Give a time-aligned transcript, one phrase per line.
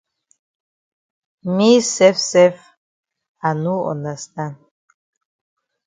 [1.55, 2.55] Me sef sef
[3.47, 4.55] I no understand.